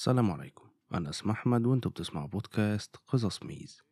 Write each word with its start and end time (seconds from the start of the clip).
السلام 0.00 0.30
عليكم. 0.30 0.64
أنا 0.94 1.10
اسمي 1.10 1.32
أحمد 1.32 1.66
وأنتوا 1.66 1.90
بتسمعوا 1.90 2.28
بودكاست 2.28 2.96
قصص 2.96 3.42
ميز. 3.42 3.82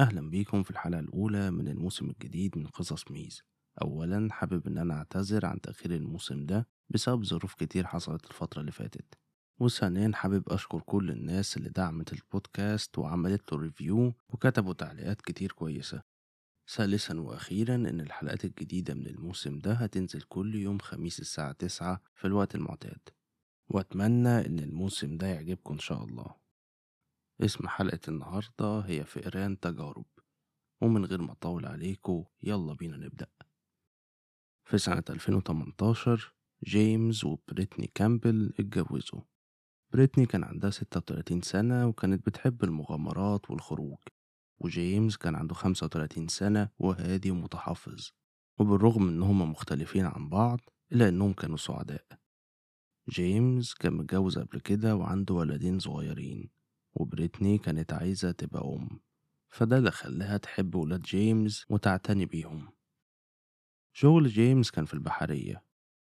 أهلا 0.00 0.30
بيكم 0.30 0.62
في 0.62 0.70
الحلقة 0.70 1.00
الأولى 1.00 1.50
من 1.50 1.68
الموسم 1.68 2.10
الجديد 2.10 2.58
من 2.58 2.66
قصص 2.66 3.10
ميز 3.10 3.42
أولا 3.82 4.32
حابب 4.32 4.66
إن 4.66 4.78
أنا 4.78 4.94
أعتذر 4.94 5.46
عن 5.46 5.60
تأخير 5.60 5.94
الموسم 5.94 6.46
ده 6.46 6.68
بسبب 6.90 7.24
ظروف 7.24 7.54
كتير 7.54 7.86
حصلت 7.86 8.24
الفترة 8.26 8.60
اللي 8.60 8.72
فاتت. 8.72 9.14
وثانيا 9.60 10.10
حابب 10.14 10.48
أشكر 10.48 10.80
كل 10.80 11.10
الناس 11.10 11.56
اللي 11.56 11.68
دعمت 11.68 12.12
البودكاست 12.12 12.98
وعملت 12.98 13.52
له 13.52 13.58
ريفيو 13.58 14.14
وكتبوا 14.28 14.72
تعليقات 14.74 15.20
كتير 15.22 15.52
كويسة. 15.52 16.02
ثالثا 16.74 17.20
وأخيرا 17.20 17.74
إن 17.74 18.00
الحلقات 18.00 18.44
الجديدة 18.44 18.94
من 18.94 19.06
الموسم 19.06 19.58
ده 19.58 19.72
هتنزل 19.72 20.22
كل 20.22 20.54
يوم 20.54 20.78
خميس 20.78 21.20
الساعة 21.20 21.52
تسعة 21.52 22.00
في 22.14 22.26
الوقت 22.26 22.54
المعتاد. 22.54 23.00
وأتمنى 23.68 24.46
إن 24.46 24.58
الموسم 24.58 25.16
ده 25.16 25.26
يعجبكم 25.26 25.74
إن 25.74 25.80
شاء 25.80 26.04
الله. 26.04 26.47
اسم 27.40 27.68
حلقة 27.68 28.00
النهاردة 28.08 28.80
هي 28.80 29.04
فئران 29.04 29.60
تجارب 29.60 30.06
ومن 30.80 31.04
غير 31.04 31.22
ما 31.22 31.32
أطول 31.32 31.66
عليكم 31.66 32.24
يلا 32.42 32.74
بينا 32.74 32.96
نبدأ. 32.96 33.26
في 34.64 34.78
سنة 34.78 35.02
2018 35.10 36.34
جيمس 36.64 37.24
وبريتني 37.24 37.90
كامبل 37.94 38.52
اتجوزوا. 38.58 39.20
بريتني 39.92 40.26
كان 40.26 40.44
عندها 40.44 40.70
36 40.70 41.42
سنة 41.42 41.86
وكانت 41.86 42.26
بتحب 42.26 42.64
المغامرات 42.64 43.50
والخروج 43.50 43.98
وجيمس 44.58 45.16
كان 45.16 45.34
عنده 45.34 45.54
35 45.54 46.28
سنة 46.28 46.68
وهادي 46.78 47.30
ومتحفظ 47.30 48.10
وبالرغم 48.58 49.08
إن 49.08 49.22
هما 49.22 49.44
مختلفين 49.44 50.06
عن 50.06 50.28
بعض 50.28 50.60
إلا 50.92 51.08
إنهم 51.08 51.32
كانوا 51.32 51.56
سعداء. 51.56 52.06
جيمس 53.10 53.74
كان 53.74 53.92
متجوز 53.92 54.38
قبل 54.38 54.60
كده 54.60 54.96
وعنده 54.96 55.34
ولدين 55.34 55.78
صغيرين. 55.78 56.57
وبريتني 56.98 57.58
كانت 57.58 57.92
عايزة 57.92 58.30
تبقى 58.30 58.62
أم. 58.64 59.00
فده 59.48 59.78
اللي 59.78 59.90
خلاها 59.90 60.36
تحب 60.36 60.74
ولاد 60.74 61.02
جيمس 61.02 61.64
وتعتني 61.70 62.26
بيهم. 62.26 62.68
شغل 63.92 64.28
جيمس 64.28 64.70
كان 64.70 64.84
في 64.84 64.94
البحرية 64.94 65.64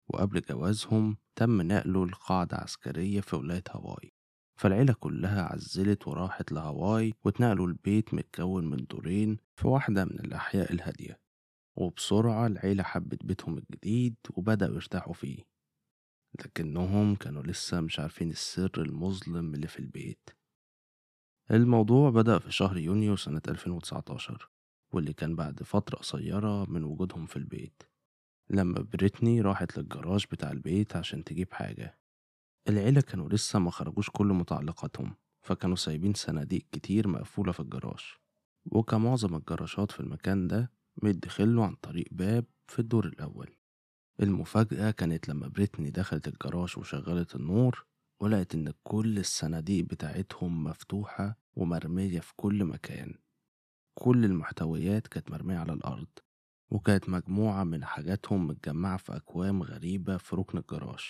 وقبل 0.08 0.40
جوازهم 0.40 1.16
تم 1.36 1.62
نقله 1.62 2.06
لقاعدة 2.06 2.56
عسكرية 2.56 3.20
في 3.20 3.36
ولاية 3.36 3.64
هاواي. 3.70 4.12
فالعيلة 4.56 4.92
كلها 4.92 5.42
عزلت 5.42 6.08
وراحت 6.08 6.52
لهاواي 6.52 7.14
واتنقلوا 7.24 7.66
البيت 7.66 8.14
متكون 8.14 8.70
من 8.70 8.86
دورين 8.90 9.38
في 9.56 9.68
واحدة 9.68 10.04
من 10.04 10.20
الأحياء 10.20 10.72
الهادية. 10.72 11.20
وبسرعة 11.76 12.46
العيلة 12.46 12.82
حبت 12.82 13.24
بيتهم 13.24 13.58
الجديد 13.58 14.16
وبدأوا 14.30 14.74
يرتاحوا 14.74 15.12
فيه. 15.14 15.44
لكنهم 16.38 17.14
كانوا 17.14 17.42
لسه 17.42 17.80
مش 17.80 18.00
عارفين 18.00 18.30
السر 18.30 18.70
المظلم 18.78 19.54
اللي 19.54 19.66
في 19.66 19.78
البيت. 19.78 20.39
الموضوع 21.50 22.10
بدأ 22.10 22.38
في 22.38 22.52
شهر 22.52 22.76
يونيو 22.76 23.16
سنة 23.16 23.42
2019 23.48 24.50
واللي 24.92 25.12
كان 25.12 25.36
بعد 25.36 25.62
فترة 25.62 25.96
قصيرة 25.96 26.70
من 26.70 26.84
وجودهم 26.84 27.26
في 27.26 27.36
البيت. 27.36 27.82
لما 28.50 28.80
بريتني 28.92 29.40
راحت 29.40 29.78
للجراج 29.78 30.24
بتاع 30.32 30.50
البيت 30.50 30.96
عشان 30.96 31.24
تجيب 31.24 31.52
حاجة. 31.52 31.98
العيلة 32.68 33.00
كانوا 33.00 33.28
لسه 33.28 33.58
ما 33.58 33.70
خرجوش 33.70 34.10
كل 34.10 34.26
متعلقاتهم 34.26 35.14
فكانوا 35.46 35.76
سايبين 35.76 36.14
صناديق 36.14 36.66
كتير 36.72 37.08
مقفولة 37.08 37.52
في 37.52 37.60
الجراج. 37.60 38.04
وكمعظم 38.66 39.34
الجراشات 39.36 39.92
في 39.92 40.00
المكان 40.00 40.48
ده 40.48 40.72
متدخله 41.02 41.64
عن 41.64 41.74
طريق 41.74 42.06
باب 42.10 42.44
في 42.66 42.78
الدور 42.78 43.06
الأول. 43.06 43.56
المفاجأة 44.22 44.90
كانت 44.90 45.28
لما 45.28 45.48
بريتني 45.48 45.90
دخلت 45.90 46.28
الجراج 46.28 46.78
وشغلت 46.78 47.36
النور 47.36 47.86
ولقت 48.20 48.54
إن 48.54 48.72
كل 48.82 49.18
الصناديق 49.18 49.84
بتاعتهم 49.84 50.64
مفتوحة 50.64 51.38
ومرمية 51.56 52.20
في 52.20 52.32
كل 52.36 52.64
مكان. 52.64 53.14
كل 53.94 54.24
المحتويات 54.24 55.06
كانت 55.06 55.30
مرمية 55.30 55.58
على 55.58 55.72
الأرض 55.72 56.08
وكانت 56.70 57.08
مجموعة 57.08 57.64
من 57.64 57.84
حاجاتهم 57.84 58.46
متجمعة 58.46 58.96
في 58.96 59.16
أكوام 59.16 59.62
غريبة 59.62 60.16
في 60.16 60.36
ركن 60.36 60.58
الجراج. 60.58 61.04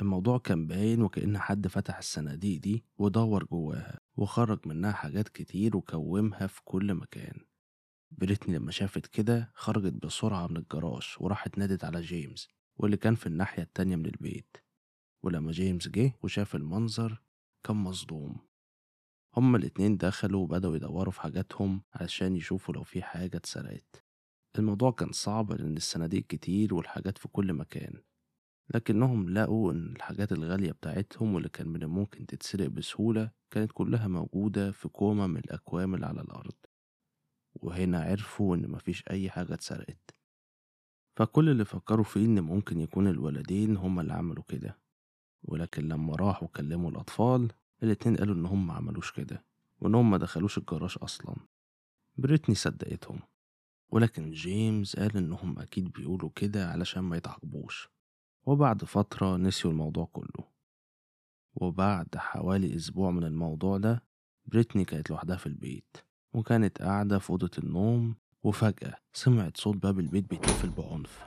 الموضوع 0.00 0.38
كان 0.38 0.66
باين 0.66 1.02
وكأن 1.02 1.38
حد 1.38 1.68
فتح 1.68 1.98
الصناديق 1.98 2.60
دي 2.60 2.84
ودور 2.98 3.44
جواها 3.44 4.00
وخرج 4.16 4.68
منها 4.68 4.92
حاجات 4.92 5.28
كتير 5.28 5.76
وكومها 5.76 6.46
في 6.46 6.60
كل 6.64 6.94
مكان. 6.94 7.40
بريتني 8.10 8.56
لما 8.58 8.70
شافت 8.70 9.06
كده 9.06 9.50
خرجت 9.54 9.92
بسرعة 10.06 10.46
من 10.46 10.56
الجراج 10.56 11.14
وراحت 11.20 11.58
نادت 11.58 11.84
على 11.84 12.00
جيمس 12.00 12.48
واللي 12.76 12.96
كان 12.96 13.14
في 13.14 13.26
الناحية 13.26 13.62
التانية 13.62 13.96
من 13.96 14.06
البيت. 14.06 14.65
ولما 15.26 15.52
جيمس 15.52 15.88
جه 15.88 16.12
وشاف 16.22 16.54
المنظر 16.54 17.22
كان 17.66 17.76
مصدوم. 17.76 18.36
هما 19.36 19.58
الاتنين 19.58 19.96
دخلوا 19.96 20.42
وبدأوا 20.42 20.76
يدوروا 20.76 21.12
في 21.12 21.20
حاجاتهم 21.20 21.82
علشان 21.94 22.36
يشوفوا 22.36 22.74
لو 22.74 22.82
في 22.82 23.02
حاجة 23.02 23.36
اتسرقت. 23.36 24.04
الموضوع 24.58 24.90
كان 24.90 25.12
صعب 25.12 25.52
لأن 25.52 25.76
الصناديق 25.76 26.26
كتير 26.26 26.74
والحاجات 26.74 27.18
في 27.18 27.28
كل 27.28 27.52
مكان. 27.52 28.02
لكنهم 28.74 29.28
لقوا 29.30 29.72
إن 29.72 29.92
الحاجات 29.96 30.32
الغالية 30.32 30.72
بتاعتهم 30.72 31.34
واللي 31.34 31.48
كان 31.48 31.68
من 31.68 31.82
الممكن 31.82 32.26
تتسرق 32.26 32.66
بسهولة 32.66 33.30
كانت 33.50 33.72
كلها 33.72 34.08
موجودة 34.08 34.72
في 34.72 34.88
كومة 34.88 35.26
من 35.26 35.36
الأكوام 35.36 35.94
اللي 35.94 36.06
على 36.06 36.20
الأرض. 36.20 36.54
وهنا 37.54 38.02
عرفوا 38.02 38.56
إن 38.56 38.70
مفيش 38.70 39.04
أي 39.10 39.30
حاجة 39.30 39.54
اتسرقت. 39.54 40.14
فكل 41.16 41.48
اللي 41.48 41.64
فكروا 41.64 42.04
فيه 42.04 42.26
إن 42.26 42.40
ممكن 42.40 42.80
يكون 42.80 43.08
الولدين 43.08 43.76
هما 43.76 44.02
اللي 44.02 44.12
عملوا 44.12 44.44
كده. 44.48 44.85
ولكن 45.44 45.88
لما 45.88 46.16
راحوا 46.16 46.48
كلموا 46.48 46.90
الأطفال 46.90 47.52
الاتنين 47.82 48.16
قالوا 48.16 48.34
إنهم 48.34 48.66
ما 48.66 48.74
عملوش 48.74 49.12
كده 49.12 49.44
وإنهم 49.80 50.10
ما 50.10 50.18
دخلوش 50.18 50.58
الجراج 50.58 50.94
أصلا. 51.02 51.36
بريتني 52.16 52.54
صدقتهم 52.54 53.20
ولكن 53.90 54.30
جيمس 54.30 54.96
قال 54.96 55.16
إنهم 55.16 55.58
أكيد 55.58 55.92
بيقولوا 55.92 56.30
كده 56.34 56.70
علشان 56.70 57.02
ما 57.02 57.16
يتعاقبوش. 57.16 57.88
وبعد 58.46 58.84
فترة 58.84 59.36
نسيوا 59.36 59.72
الموضوع 59.72 60.04
كله. 60.12 60.44
وبعد 61.54 62.16
حوالي 62.16 62.76
أسبوع 62.76 63.10
من 63.10 63.24
الموضوع 63.24 63.76
ده 63.78 64.02
بريتني 64.46 64.84
كانت 64.84 65.10
لوحدها 65.10 65.36
في 65.36 65.46
البيت 65.46 65.96
وكانت 66.32 66.82
قاعدة 66.82 67.18
في 67.18 67.30
أوضة 67.30 67.50
النوم 67.58 68.14
وفجأة 68.42 68.96
سمعت 69.12 69.56
صوت 69.56 69.76
باب 69.76 69.98
البيت 69.98 70.30
بيتقفل 70.30 70.70
بعنف. 70.70 71.24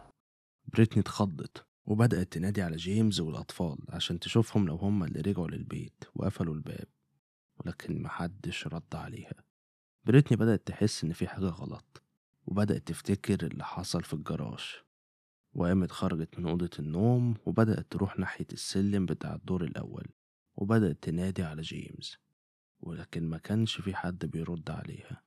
بريتني 0.73 1.01
اتخضت 1.01 1.65
وبدأت 1.89 2.33
تنادي 2.33 2.61
على 2.61 2.75
جيمس 2.75 3.19
والأطفال 3.19 3.77
عشان 3.89 4.19
تشوفهم 4.19 4.67
لو 4.67 4.75
هما 4.75 5.05
اللي 5.05 5.22
رجعوا 5.22 5.47
للبيت 5.47 6.03
وقفلوا 6.16 6.53
الباب 6.55 6.88
ولكن 7.59 8.01
محدش 8.01 8.67
رد 8.67 8.95
عليها. 8.95 9.44
بريتني 10.05 10.38
بدأت 10.38 10.67
تحس 10.67 11.03
إن 11.03 11.13
في 11.13 11.27
حاجة 11.27 11.45
غلط 11.45 12.03
وبدأت 12.45 12.88
تفتكر 12.88 13.47
اللي 13.47 13.66
حصل 13.66 14.03
في 14.03 14.13
الجراج. 14.13 14.75
وقامت 15.53 15.91
خرجت 15.91 16.39
من 16.39 16.47
أوضة 16.47 16.69
النوم 16.80 17.36
وبدأت 17.45 17.91
تروح 17.91 18.19
ناحية 18.19 18.47
السلم 18.53 19.06
بتاع 19.06 19.36
الدور 19.36 19.63
الأول 19.63 20.06
وبدأت 20.56 21.03
تنادي 21.03 21.44
على 21.44 21.62
جيمس 21.62 22.18
ولكن 22.80 23.30
ما 23.30 23.38
كانش 23.38 23.81
في 23.81 23.95
حد 23.95 24.25
بيرد 24.25 24.69
عليها. 24.69 25.24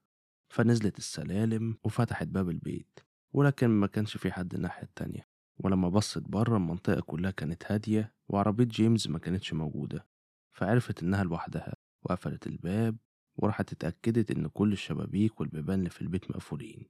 فنزلت 0.49 0.99
السلالم 0.99 1.76
وفتحت 1.85 2.26
باب 2.26 2.49
البيت 2.49 3.00
ولكن 3.32 3.69
ما 3.69 3.87
كانش 3.87 4.17
في 4.17 4.32
حد 4.32 4.55
الناحية 4.55 4.82
التانية. 4.82 5.31
ولما 5.58 5.88
بصت 5.88 6.22
بره 6.22 6.56
المنطقة 6.56 7.00
كلها 7.00 7.31
كانت 7.31 7.72
هادية 7.72 8.14
وعربية 8.28 8.64
جيمس 8.64 9.08
ما 9.08 9.19
كانتش 9.19 9.52
موجودة 9.52 10.06
فعرفت 10.52 11.02
إنها 11.02 11.25
لوحدها 11.25 11.75
وقفلت 12.02 12.46
الباب 12.46 12.96
وراحت 13.37 13.72
اتأكدت 13.72 14.31
إن 14.31 14.49
كل 14.49 14.72
الشبابيك 14.72 15.40
والبيبان 15.40 15.78
اللي 15.78 15.90
في 15.90 16.02
البيت 16.02 16.31
مقفولين. 16.31 16.88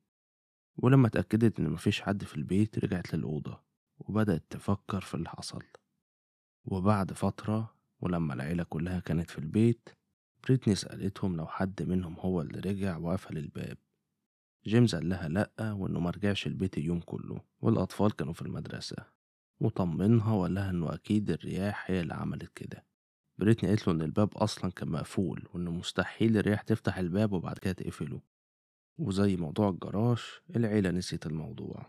ولما 0.77 1.07
اتأكدت 1.07 1.61
إن 1.61 1.71
مفيش 1.71 2.01
حد 2.03 2.25
في 2.25 2.37
البيت 2.37 2.79
رجعت 2.79 3.15
للأوضة 3.15 3.63
وبدأت 3.99 4.45
تفكر 4.51 5.01
في 5.01 5.15
اللي 5.15 5.29
حصل. 5.29 5.63
وبعد 6.65 7.13
فترة 7.13 7.75
ولما 8.01 8.35
العيلة 8.35 8.63
كلها 8.63 9.01
كانت 9.01 9.31
في 9.31 9.39
البيت 9.39 9.89
بريتني 10.45 10.75
سألتهم 10.75 11.37
لو 11.37 11.47
حد 11.47 11.83
منهم 11.83 12.19
هو 12.19 12.41
اللي 12.41 12.61
رجع 12.61 12.97
وقفل 12.97 13.39
الباب. 13.39 13.79
جيمس 14.67 14.95
قال 14.95 15.09
لها 15.09 15.29
لأ 15.29 15.73
وإنه 15.73 16.01
مرجعش 16.01 16.47
البيت 16.47 16.79
اليوم 16.79 17.01
كله 17.01 17.41
والأطفال 17.61 18.17
كانوا 18.17 18.33
في 18.33 18.43
المدرسة. 18.43 18.97
وطمنها 19.61 20.33
وقال 20.33 20.55
لها 20.55 20.71
إنه 20.71 20.95
أكيد 20.95 21.31
الرياح 21.31 21.91
هي 21.91 22.01
اللي 22.01 22.15
عملت 22.15 22.53
كده. 22.55 22.85
بريتني 23.39 23.69
قالت 23.69 23.89
له 23.89 23.95
إن 23.95 24.03
الباب 24.03 24.37
أصلا 24.37 24.71
كان 24.71 24.89
مقفول 24.89 25.49
وإنه 25.55 25.71
مستحيل 25.71 26.37
الرياح 26.37 26.63
تفتح 26.63 26.99
الباب 26.99 27.33
وبعد 27.33 27.59
كده 27.59 27.73
تقفله. 27.73 28.21
وزي 28.99 29.37
موضوع 29.37 29.69
الجراج 29.69 30.19
العيلة 30.57 30.91
نسيت 30.91 31.27
الموضوع. 31.27 31.87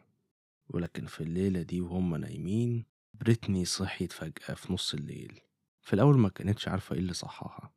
ولكن 0.69 1.05
في 1.05 1.21
الليلة 1.21 1.61
دي 1.61 1.81
وهم 1.81 2.15
نايمين 2.15 2.85
بريتني 3.13 3.65
صحيت 3.65 4.11
فجأة 4.11 4.53
في 4.55 4.73
نص 4.73 4.93
الليل. 4.93 5.39
في 5.81 5.93
الأول 5.93 6.17
ما 6.17 6.29
كانتش 6.29 6.67
عارفة 6.67 6.93
إيه 6.93 6.99
اللي 7.01 7.13
صحاها. 7.13 7.73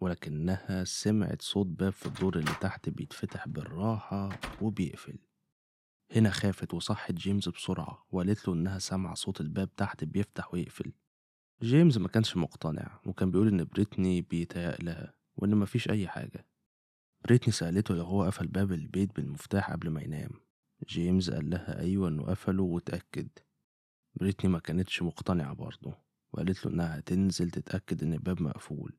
ولكنها 0.00 0.84
سمعت 0.84 1.42
صوت 1.42 1.66
باب 1.66 1.92
في 1.92 2.06
الدور 2.06 2.38
اللي 2.38 2.54
تحت 2.60 2.88
بيتفتح 2.88 3.48
بالراحة 3.48 4.28
وبيقفل. 4.62 5.18
هنا 6.12 6.30
خافت 6.30 6.74
وصحت 6.74 7.12
جيمس 7.12 7.48
بسرعة 7.48 8.06
وقالت 8.10 8.48
له 8.48 8.54
إنها 8.54 8.78
سامعة 8.78 9.14
صوت 9.14 9.40
الباب 9.40 9.76
تحت 9.76 10.04
بيفتح 10.04 10.54
ويقفل. 10.54 10.92
جيمس 11.62 11.98
ما 11.98 12.08
كانش 12.08 12.36
مقتنع 12.36 13.00
وكان 13.06 13.30
بيقول 13.30 13.48
إن 13.48 13.64
بريتني 13.64 14.22
بيتهيأ 14.22 14.76
لها 14.82 15.14
وإن 15.36 15.54
مفيش 15.56 15.90
أي 15.90 16.08
حاجة. 16.08 16.46
بريتني 17.24 17.52
سألته 17.52 17.94
لو 17.94 18.04
هو 18.04 18.22
قفل 18.24 18.46
باب 18.46 18.72
البيت 18.72 19.16
بالمفتاح 19.16 19.72
قبل 19.72 19.90
ما 19.90 20.02
ينام. 20.02 20.30
جيمس 20.88 21.30
قال 21.30 21.50
لها 21.50 21.80
أيوة 21.80 22.08
إنه 22.08 22.22
قفله 22.24 22.62
وتأكد 22.62 23.28
بريتني 24.14 24.50
ما 24.50 24.58
كانتش 24.58 25.02
مقتنعة 25.02 25.54
برضه 25.54 25.98
وقالت 26.32 26.66
له 26.66 26.72
إنها 26.72 26.98
هتنزل 26.98 27.50
تتأكد 27.50 28.02
إن 28.02 28.12
الباب 28.12 28.42
مقفول. 28.42 28.98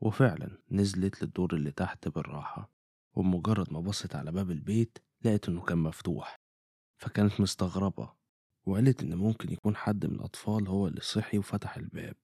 وفعلا 0.00 0.58
نزلت 0.70 1.22
للدور 1.22 1.54
اللي 1.54 1.70
تحت 1.70 2.08
بالراحة 2.08 2.70
وبمجرد 3.14 3.72
ما 3.72 3.80
بصت 3.80 4.14
على 4.14 4.32
باب 4.32 4.50
البيت 4.50 4.98
لقت 5.24 5.48
إنه 5.48 5.60
كان 5.60 5.78
مفتوح 5.78 6.36
فكانت 7.00 7.40
مستغربة 7.40 8.12
وقالت 8.66 9.02
إن 9.02 9.14
ممكن 9.14 9.52
يكون 9.52 9.76
حد 9.76 10.06
من 10.06 10.14
الأطفال 10.14 10.68
هو 10.68 10.86
اللي 10.86 11.00
صحي 11.00 11.38
وفتح 11.38 11.76
الباب 11.76 12.14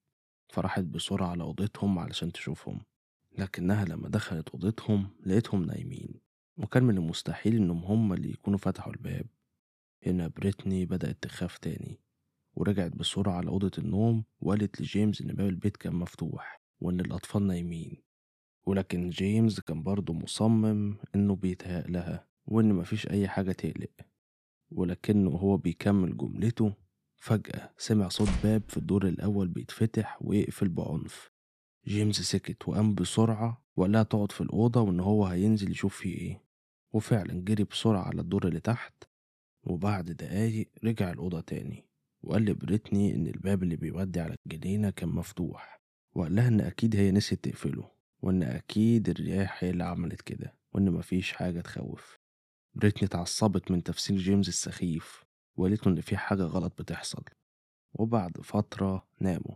فراحت 0.53 0.83
بسرعة 0.83 1.27
على 1.27 1.43
أوضتهم 1.43 1.99
علشان 1.99 2.31
تشوفهم 2.31 2.81
لكنها 3.37 3.85
لما 3.85 4.09
دخلت 4.09 4.49
أوضتهم 4.49 5.09
لقيتهم 5.25 5.63
نايمين 5.63 6.19
وكان 6.57 6.83
من 6.83 6.97
المستحيل 6.97 7.55
إنهم 7.55 7.83
هما 7.83 8.15
اللي 8.15 8.29
يكونوا 8.29 8.59
فتحوا 8.59 8.93
الباب. 8.93 9.25
هنا 10.05 10.27
بريتني 10.27 10.85
بدأت 10.85 11.17
تخاف 11.23 11.57
تاني 11.57 11.99
ورجعت 12.53 12.91
بسرعة 12.91 13.33
على 13.33 13.47
أوضة 13.47 13.71
النوم 13.77 14.23
وقالت 14.41 14.81
لجيمس 14.81 15.21
إن 15.21 15.27
باب 15.27 15.47
البيت 15.47 15.77
كان 15.77 15.95
مفتوح. 15.95 16.56
وإن 16.79 16.99
الأطفال 16.99 17.47
نايمين. 17.47 18.03
ولكن 18.65 19.09
جيمس 19.09 19.59
كان 19.59 19.83
برضه 19.83 20.13
مصمم 20.13 20.97
إنه 21.15 21.35
بيتهيأ 21.35 21.87
لها 21.87 22.27
وإن 22.45 22.73
مفيش 22.73 23.07
أي 23.09 23.27
حاجة 23.27 23.51
تقلق. 23.51 23.91
ولكنه 24.71 25.29
وهو 25.29 25.57
بيكمل 25.57 26.17
جملته 26.17 26.73
فجأة 27.17 27.73
سمع 27.77 28.07
صوت 28.07 28.29
باب 28.43 28.63
في 28.67 28.77
الدور 28.77 29.07
الأول 29.07 29.47
بيتفتح 29.47 30.17
ويقفل 30.21 30.69
بعنف. 30.69 31.31
جيمس 31.87 32.15
سكت 32.21 32.67
وقام 32.67 32.95
بسرعة 32.95 33.65
وقال 33.75 33.91
لها 33.91 34.03
تقعد 34.03 34.31
في 34.31 34.41
الأوضة 34.41 34.81
وإن 34.81 34.99
هو 34.99 35.25
هينزل 35.25 35.71
يشوف 35.71 35.97
فيه 35.97 36.17
إيه. 36.17 36.43
وفعلا 36.93 37.41
جري 37.43 37.63
بسرعة 37.63 38.01
على 38.01 38.21
الدور 38.21 38.47
اللي 38.47 38.59
تحت 38.59 39.03
وبعد 39.63 40.05
دقايق 40.11 40.69
رجع 40.83 41.11
الأوضة 41.11 41.41
تاني 41.41 41.85
وقال 42.23 42.45
لبريتني 42.45 43.15
إن 43.15 43.27
الباب 43.27 43.63
اللي 43.63 43.75
بيودي 43.75 44.19
على 44.19 44.35
الجنينة 44.45 44.89
كان 44.89 45.09
مفتوح. 45.09 45.76
وقال 46.17 46.35
لها 46.35 46.47
إن 46.47 46.61
أكيد 46.61 46.95
هي 46.95 47.11
نسيت 47.11 47.43
تقفله 47.43 47.91
وإن 48.21 48.43
أكيد 48.43 49.09
الرياح 49.09 49.63
هي 49.63 49.69
اللي 49.69 49.83
عملت 49.83 50.21
كده 50.21 50.55
وإن 50.73 50.91
مفيش 50.91 51.31
حاجة 51.31 51.61
تخوف. 51.61 52.19
بريتني 52.75 53.07
اتعصبت 53.07 53.71
من 53.71 53.83
تفسير 53.83 54.17
جيمس 54.17 54.47
السخيف 54.47 55.23
وقالت 55.55 55.87
له 55.87 55.93
إن 55.93 56.01
في 56.01 56.17
حاجة 56.17 56.43
غلط 56.43 56.81
بتحصل. 56.81 57.23
وبعد 57.93 58.37
فترة 58.37 59.07
ناموا. 59.19 59.55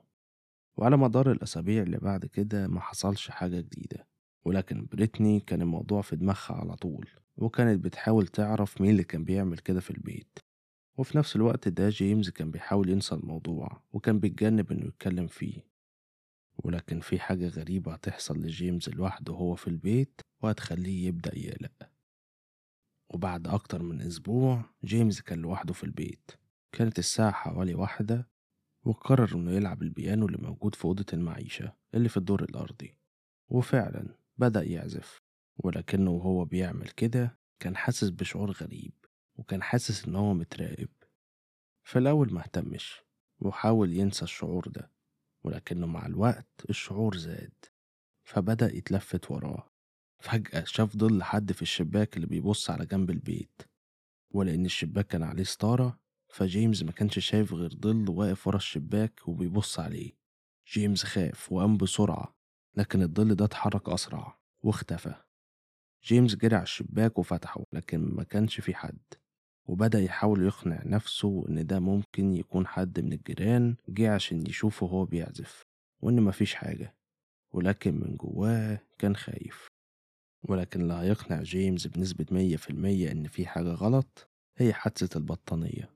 وعلى 0.78 0.98
مدار 0.98 1.32
الأسابيع 1.32 1.84
اللي 1.84 1.98
بعد 1.98 2.26
كده 2.26 2.68
ما 2.68 2.80
حصلش 2.80 3.30
حاجة 3.30 3.60
جديدة. 3.60 4.08
ولكن 4.46 4.88
بريتني 4.92 5.40
كان 5.40 5.62
الموضوع 5.62 6.02
في 6.02 6.16
دماغها 6.16 6.56
على 6.56 6.76
طول 6.76 7.10
وكانت 7.38 7.84
بتحاول 7.84 8.28
تعرف 8.28 8.82
مين 8.82 8.92
اللي 8.92 9.04
كان 9.04 9.24
بيعمل 9.24 9.58
كده 9.58 9.80
في 9.80 9.92
البيت. 9.92 10.40
وفي 10.98 11.18
نفس 11.18 11.36
الوقت 11.36 11.68
ده 11.68 11.90
جيمس 11.90 12.30
كان 12.30 12.52
بيحاول 12.52 12.90
ينسى 12.90 13.16
الموضوع 13.16 13.82
وكان 13.94 14.20
بيتجنب 14.20 14.72
إنه 14.72 14.86
يتكلم 14.86 15.28
فيه. 15.28 15.71
ولكن 16.64 17.00
في 17.00 17.20
حاجة 17.20 17.48
غريبة 17.48 17.94
هتحصل 17.94 18.38
لجيمس 18.38 18.90
لوحده 18.90 19.34
وهو 19.34 19.56
في 19.56 19.68
البيت 19.68 20.22
وهتخليه 20.44 21.08
يبدأ 21.08 21.38
يقلق. 21.38 21.90
وبعد 23.14 23.48
أكتر 23.48 23.84
من 23.84 24.02
أسبوع 24.02 24.64
جيمس 24.84 25.22
كان 25.22 25.40
لوحده 25.40 25.74
في 25.74 25.84
البيت. 25.84 26.32
كانت 26.72 27.00
الساعة 27.00 27.32
حوالي 27.32 27.76
واحدة 27.76 28.30
وقرر 28.86 29.36
إنه 29.36 29.52
يلعب 29.52 29.82
البيانو 29.82 30.26
اللي 30.26 30.38
موجود 30.38 30.76
في 30.76 30.86
أوضة 30.86 31.06
المعيشة 31.14 31.76
اللي 31.94 32.10
في 32.10 32.18
الدور 32.18 32.44
الأرضي. 32.44 32.98
وفعلا 33.50 34.16
بدأ 34.38 34.64
يعزف. 34.64 35.22
ولكنه 35.58 36.12
وهو 36.12 36.46
بيعمل 36.46 36.88
كده 36.88 37.40
كان 37.60 37.76
حاسس 37.76 38.10
بشعور 38.10 38.52
غريب 38.52 38.94
وكان 39.36 39.64
حاسس 39.64 40.06
إن 40.06 40.16
هو 40.16 40.34
متراقب. 40.34 40.90
في 41.84 42.00
الأول 42.00 42.34
ما 42.34 42.40
اهتمش 42.42 43.02
وحاول 43.40 43.94
ينسى 43.94 44.24
الشعور 44.24 44.68
ده. 44.68 44.92
ولكنه 45.44 45.88
مع 45.88 46.06
الوقت 46.06 46.66
الشعور 46.70 47.18
زاد 47.18 47.54
فبدأ 48.24 48.76
يتلفت 48.76 49.32
وراه. 49.32 49.72
فجأة 50.20 50.64
شاف 50.64 50.98
ظل 50.98 51.24
حد 51.24 51.52
في 51.52 51.62
الشباك 51.62 52.16
اللي 52.16 52.28
بيبص 52.28 52.70
على 52.70 52.86
جنب 52.86 53.10
البيت. 53.10 53.62
ولأن 54.34 54.66
الشباك 54.66 55.08
كان 55.08 55.24
عليه 55.24 55.44
ستارة 55.44 56.00
فجيمس 56.30 56.84
ما 56.84 56.92
كانش 56.92 57.20
شايف 57.20 57.54
غير 57.54 57.76
ظل 57.76 58.10
واقف 58.10 58.48
ورا 58.48 58.58
الشباك 58.58 59.28
وبيبص 59.28 59.80
عليه. 59.80 60.12
جيمس 60.68 61.04
خاف 61.04 61.52
وقام 61.52 61.78
بسرعة 61.78 62.36
لكن 62.78 63.02
الظل 63.02 63.36
ده 63.36 63.46
اتحرك 63.46 63.90
أسرع 63.90 64.40
واختفى. 64.64 65.16
جيمس 66.04 66.36
جري 66.36 66.56
على 66.56 66.64
الشباك 66.64 67.18
وفتحه 67.20 67.64
لكن 67.74 68.00
ما 68.00 68.24
كانش 68.24 68.60
في 68.60 68.76
حد. 68.76 69.00
وبدأ 69.72 70.00
يحاول 70.00 70.46
يقنع 70.46 70.82
نفسه 70.86 71.46
إن 71.50 71.66
ده 71.66 71.80
ممكن 71.80 72.34
يكون 72.34 72.68
حد 72.68 73.00
من 73.00 73.14
الجيران 73.14 73.76
جه 73.90 74.14
عشان 74.14 74.48
يشوفه 74.48 74.86
وهو 74.86 75.06
بيعزف 75.06 75.66
وإن 76.02 76.22
مفيش 76.22 76.54
حاجة 76.54 76.96
ولكن 77.54 77.94
من 77.96 78.16
جواه 78.16 78.80
كان 79.00 79.16
خايف. 79.16 79.68
ولكن 80.44 80.82
اللي 80.82 80.94
هيقنع 80.94 81.42
جيمس 81.42 81.88
بنسبة 81.88 82.26
مية 82.32 82.56
في 82.56 82.70
المية 82.70 83.12
إن 83.12 83.28
في 83.28 83.46
حاجة 83.46 83.70
غلط 83.74 84.30
هي 84.58 84.74
حادثة 84.74 85.18
البطانية. 85.18 85.90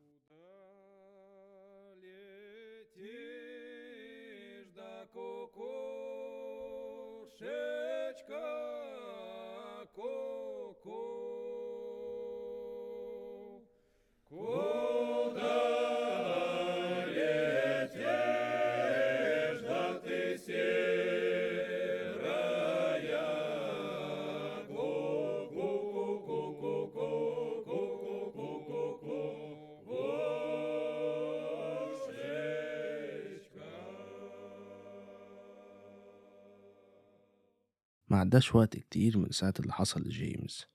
عداش 38.25 38.55
وقت 38.55 38.77
كتير 38.77 39.17
من 39.17 39.31
ساعة 39.31 39.53
اللي 39.59 39.73
حصل 39.73 40.01
لجيمس 40.01 40.67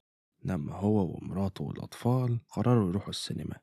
لما 0.45 0.75
هو 0.75 1.17
ومراته 1.17 1.65
والأطفال 1.65 2.39
قرروا 2.49 2.89
يروحوا 2.89 3.11
السينما. 3.11 3.57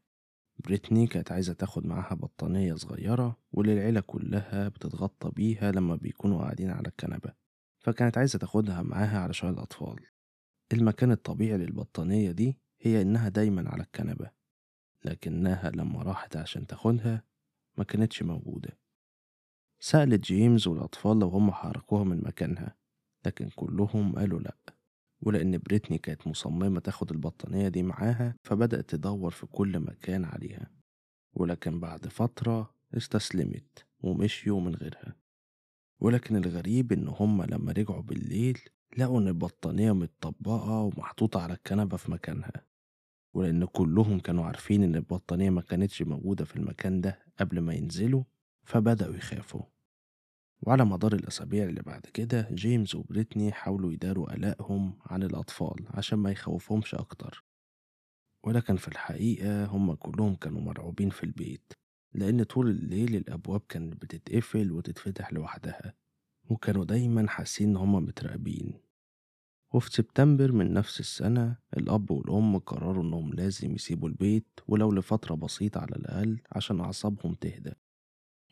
بريتني 0.59 1.07
كانت 1.07 1.31
عايزة 1.31 1.53
تاخد 1.53 1.85
معاها 1.85 2.15
بطانية 2.15 2.73
صغيرة 2.73 3.37
واللي 3.51 4.01
كلها 4.01 4.67
بتتغطى 4.67 5.31
بيها 5.31 5.71
لما 5.71 5.95
بيكونوا 5.95 6.41
قاعدين 6.41 6.69
على 6.69 6.87
الكنبة. 6.87 7.33
فكانت 7.79 8.17
عايزة 8.17 8.39
تاخدها 8.39 8.81
معاها 8.81 9.19
علشان 9.19 9.49
الأطفال. 9.49 10.05
المكان 10.73 11.11
الطبيعي 11.11 11.57
للبطانية 11.57 12.31
دي 12.31 12.59
هي 12.79 13.01
إنها 13.01 13.29
دايما 13.29 13.69
على 13.69 13.83
الكنبة. 13.83 14.31
لكنها 15.05 15.69
لما 15.69 16.03
راحت 16.03 16.35
عشان 16.35 16.67
تاخدها 16.67 17.23
ما 17.77 17.83
كانتش 17.83 18.23
موجودة. 18.23 18.77
سألت 19.79 20.23
جيمس 20.23 20.67
والأطفال 20.67 21.19
لو 21.19 21.27
هم 21.27 21.51
حركوها 21.51 22.03
من 22.03 22.23
مكانها. 22.23 22.86
لكن 23.27 23.49
كلهم 23.55 24.15
قالوا 24.15 24.39
لأ. 24.39 24.55
ولأن 25.21 25.57
بريتني 25.57 25.97
كانت 25.97 26.27
مصممة 26.27 26.79
تاخد 26.79 27.11
البطانية 27.11 27.67
دي 27.67 27.83
معاها 27.83 28.35
فبدأت 28.43 28.89
تدور 28.89 29.31
في 29.31 29.45
كل 29.45 29.79
مكان 29.79 30.25
عليها. 30.25 30.71
ولكن 31.33 31.79
بعد 31.79 32.07
فترة 32.07 32.75
استسلمت 32.97 33.85
ومشيوا 33.99 34.61
من 34.61 34.75
غيرها. 34.75 35.15
ولكن 35.99 36.35
الغريب 36.35 36.91
إن 36.91 37.07
هما 37.07 37.43
لما 37.43 37.71
رجعوا 37.71 38.01
بالليل 38.01 38.59
لقوا 38.97 39.19
إن 39.19 39.27
البطانية 39.27 39.91
متطبقة 39.91 40.81
ومحطوطة 40.81 41.41
على 41.41 41.53
الكنبة 41.53 41.97
في 41.97 42.11
مكانها. 42.11 42.65
ولأن 43.33 43.65
كلهم 43.65 44.19
كانوا 44.19 44.45
عارفين 44.45 44.83
إن 44.83 44.95
البطانية 44.95 45.49
ما 45.49 45.61
كانتش 45.61 46.01
موجودة 46.01 46.45
في 46.45 46.55
المكان 46.55 47.01
ده 47.01 47.19
قبل 47.39 47.59
ما 47.59 47.73
ينزلوا 47.73 48.23
فبدأوا 48.63 49.15
يخافوا. 49.15 49.76
وعلى 50.61 50.85
مدار 50.85 51.13
الأسابيع 51.13 51.63
اللي 51.63 51.81
بعد 51.81 52.01
كده 52.01 52.47
جيمس 52.51 52.95
وبريتني 52.95 53.51
حاولوا 53.51 53.93
يداروا 53.93 54.33
قلقهم 54.33 54.99
عن 55.05 55.23
الأطفال 55.23 55.85
عشان 55.89 56.19
ما 56.19 56.31
يخوفهمش 56.31 56.95
أكتر. 56.95 57.45
ولكن 58.43 58.75
في 58.75 58.87
الحقيقة 58.87 59.65
هم 59.65 59.93
كلهم 59.93 60.35
كانوا 60.35 60.61
مرعوبين 60.61 61.09
في 61.09 61.23
البيت 61.23 61.73
لأن 62.13 62.43
طول 62.43 62.69
الليل 62.69 63.15
الأبواب 63.15 63.61
كانت 63.69 64.01
بتتقفل 64.01 64.71
وتتفتح 64.71 65.33
لوحدها 65.33 65.93
وكانوا 66.49 66.85
دايما 66.85 67.27
حاسين 67.27 67.69
إن 67.69 67.75
هم 67.75 67.95
متراقبين. 68.05 68.81
وفي 69.73 69.89
سبتمبر 69.91 70.51
من 70.51 70.73
نفس 70.73 70.99
السنة 70.99 71.57
الأب 71.77 72.11
والأم 72.11 72.57
قرروا 72.57 73.03
إنهم 73.03 73.33
لازم 73.33 73.75
يسيبوا 73.75 74.09
البيت 74.09 74.47
ولو 74.67 74.91
لفترة 74.91 75.35
بسيطة 75.35 75.81
على 75.81 75.95
الأقل 75.95 76.39
عشان 76.51 76.79
أعصابهم 76.79 77.33
تهدى. 77.33 77.73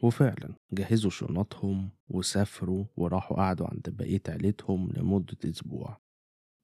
وفعلا 0.02 0.56
جهزوا 0.72 1.12
شنطهم 1.12 1.90
وسافروا 2.10 2.86
وراحوا 2.98 3.38
قعدوا 3.38 3.68
عند 3.68 3.90
بقية 3.90 4.22
عيلتهم 4.30 4.92
لمدة 4.94 5.38
أسبوع. 5.46 6.02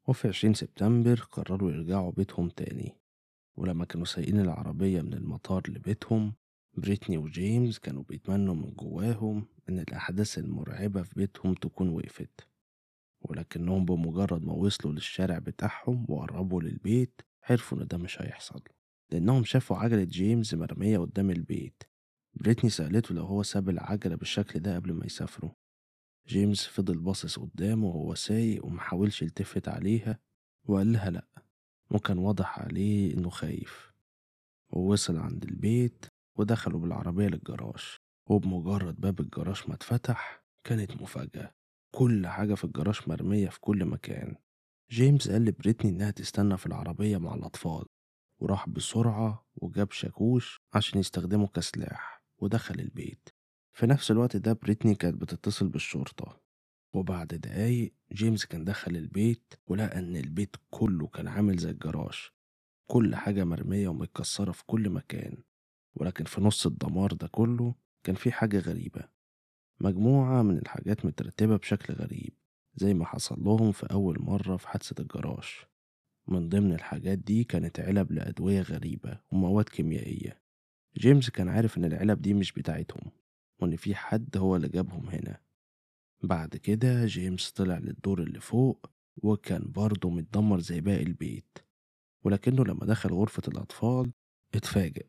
وفي 0.07 0.27
عشرين 0.27 0.53
سبتمبر 0.53 1.19
قرروا 1.31 1.71
يرجعوا 1.71 2.11
بيتهم 2.11 2.49
تاني. 2.49 2.97
ولما 3.57 3.85
كانوا 3.85 4.05
سايقين 4.05 4.39
العربية 4.39 5.01
من 5.01 5.13
المطار 5.13 5.63
لبيتهم 5.69 6.33
بريتني 6.77 7.17
وجيمس 7.17 7.79
كانوا 7.79 8.03
بيتمنوا 8.03 8.55
من 8.55 8.73
جواهم 8.73 9.47
إن 9.69 9.79
الأحداث 9.79 10.37
المرعبة 10.37 11.03
في 11.03 11.15
بيتهم 11.15 11.53
تكون 11.53 11.89
وقفت. 11.89 12.47
ولكنهم 13.21 13.85
بمجرد 13.85 14.43
ما 14.45 14.53
وصلوا 14.53 14.93
للشارع 14.93 15.39
بتاعهم 15.39 16.05
وقربوا 16.09 16.61
للبيت 16.61 17.21
عرفوا 17.49 17.77
إن 17.77 17.87
ده 17.87 17.97
مش 17.97 18.21
هيحصل. 18.21 18.61
لأنهم 19.11 19.43
شافوا 19.43 19.77
عجلة 19.77 20.03
جيمس 20.03 20.53
مرمية 20.53 20.97
قدام 20.99 21.29
البيت. 21.29 21.90
بريتني 22.33 22.69
سألته 22.69 23.15
لو 23.15 23.25
هو 23.25 23.43
ساب 23.43 23.69
العجلة 23.69 24.15
بالشكل 24.15 24.59
ده 24.59 24.75
قبل 24.75 24.93
ما 24.93 25.05
يسافروا. 25.05 25.51
جيمس 26.27 26.67
فضل 26.67 26.97
باصص 26.97 27.39
قدامه 27.39 27.87
وهو 27.87 28.15
سايق 28.15 28.65
ومحاولش 28.65 29.21
يلتفت 29.21 29.67
عليها 29.67 30.19
وقال 30.65 30.93
لها 30.93 31.09
لأ 31.09 31.27
وكان 31.91 32.17
واضح 32.17 32.59
عليه 32.59 33.13
إنه 33.13 33.29
خايف. 33.29 33.91
ووصل 34.69 35.17
عند 35.17 35.43
البيت 35.43 36.05
ودخلوا 36.35 36.79
بالعربية 36.79 37.27
للجراج. 37.27 37.97
وبمجرد 38.25 39.01
باب 39.01 39.19
الجراج 39.19 39.63
ما 39.67 39.73
اتفتح 39.73 40.43
كانت 40.63 41.01
مفاجأة. 41.01 41.55
كل 41.91 42.27
حاجة 42.27 42.53
في 42.53 42.63
الجراج 42.63 42.99
مرمية 43.07 43.49
في 43.49 43.59
كل 43.59 43.85
مكان. 43.85 44.35
جيمس 44.91 45.29
قال 45.29 45.45
لبريتني 45.45 45.91
إنها 45.91 46.11
تستنى 46.11 46.57
في 46.57 46.65
العربية 46.65 47.17
مع 47.17 47.35
الأطفال. 47.35 47.85
وراح 48.39 48.69
بسرعة 48.69 49.45
وجاب 49.55 49.91
شاكوش 49.91 50.61
عشان 50.73 50.99
يستخدمه 50.99 51.47
كسلاح. 51.47 52.20
ودخل 52.41 52.79
البيت. 52.79 53.29
في 53.73 53.85
نفس 53.85 54.11
الوقت 54.11 54.37
ده 54.37 54.53
بريتني 54.53 54.95
كانت 54.95 55.21
بتتصل 55.21 55.67
بالشرطة. 55.69 56.41
وبعد 56.93 57.27
دقايق 57.27 57.93
جيمس 58.13 58.45
كان 58.45 58.63
دخل 58.63 58.95
البيت 58.95 59.53
ولقى 59.67 59.99
إن 59.99 60.15
البيت 60.15 60.55
كله 60.69 61.07
كان 61.07 61.27
عامل 61.27 61.57
زي 61.57 61.69
الجراج 61.69 62.15
كل 62.87 63.15
حاجة 63.15 63.43
مرمية 63.43 63.87
ومتكسرة 63.87 64.51
في 64.51 64.63
كل 64.65 64.89
مكان. 64.89 65.43
ولكن 65.95 66.23
في 66.23 66.41
نص 66.41 66.65
الدمار 66.65 67.13
ده 67.13 67.27
كله 67.27 67.75
كان 68.03 68.15
في 68.15 68.31
حاجة 68.31 68.59
غريبة. 68.59 69.09
مجموعة 69.79 70.41
من 70.41 70.57
الحاجات 70.57 71.05
مترتبة 71.05 71.57
بشكل 71.57 71.93
غريب 71.93 72.33
زي 72.75 72.93
ما 72.93 73.05
حصل 73.05 73.43
لهم 73.43 73.71
في 73.71 73.85
أول 73.91 74.17
مرة 74.21 74.57
في 74.57 74.67
حادثة 74.67 75.01
الجراج 75.01 75.45
من 76.27 76.49
ضمن 76.49 76.73
الحاجات 76.73 77.17
دي 77.17 77.43
كانت 77.43 77.79
علب 77.79 78.11
لأدوية 78.11 78.61
غريبة 78.61 79.19
ومواد 79.31 79.69
كيميائية. 79.69 80.40
جيمس 80.97 81.29
كان 81.29 81.49
عارف 81.49 81.77
إن 81.77 81.85
العلب 81.85 82.21
دي 82.21 82.33
مش 82.33 82.51
بتاعتهم 82.51 83.11
وإن 83.59 83.75
في 83.75 83.95
حد 83.95 84.37
هو 84.37 84.55
اللي 84.55 84.69
جابهم 84.69 85.09
هنا. 85.09 85.39
بعد 86.23 86.55
كده 86.55 87.05
جيمس 87.05 87.51
طلع 87.51 87.77
للدور 87.77 88.21
اللي 88.23 88.39
فوق 88.39 88.89
وكان 89.17 89.71
برضه 89.71 90.09
متدمر 90.09 90.59
زي 90.59 90.81
باقي 90.81 91.03
البيت. 91.03 91.57
ولكنه 92.23 92.65
لما 92.65 92.85
دخل 92.85 93.13
غرفة 93.13 93.41
الأطفال 93.47 94.11
اتفاجئ 94.55 95.05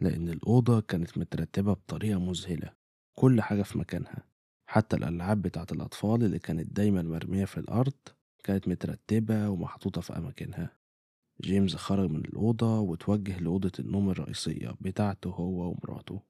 لأن 0.00 0.28
الأوضة 0.28 0.80
كانت 0.80 1.18
مترتبة 1.18 1.72
بطريقة 1.72 2.20
مذهلة 2.20 2.72
كل 3.14 3.40
حاجة 3.42 3.62
في 3.62 3.78
مكانها. 3.78 4.24
حتى 4.66 4.96
الألعاب 4.96 5.42
بتاعة 5.42 5.66
الأطفال 5.72 6.24
اللي 6.24 6.38
كانت 6.38 6.76
دايما 6.76 7.02
مرمية 7.02 7.44
في 7.44 7.58
الأرض 7.58 7.92
كانت 8.44 8.68
مترتبة 8.68 9.48
ومحطوطة 9.48 10.00
في 10.00 10.18
أماكنها. 10.18 10.79
جيمس 11.40 11.76
خرج 11.76 12.10
من 12.10 12.24
الأوضة 12.24 12.80
وتوجه 12.80 13.38
لأوضة 13.38 13.72
النوم 13.78 14.10
الرئيسية 14.10 14.74
بتاعته 14.80 15.30
هو 15.30 15.70
ومراته 15.70 16.22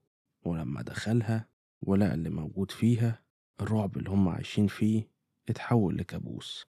ولما 0.43 0.83
دخلها 0.83 1.49
ولقى 1.83 2.15
اللي 2.15 2.31
موجود 2.31 2.71
فيها 2.71 3.23
الرعب 3.61 3.97
اللي 3.97 4.11
هم 4.11 4.29
عايشين 4.29 4.67
فيه 4.67 5.11
اتحول 5.49 5.99
لكابوس. 5.99 6.67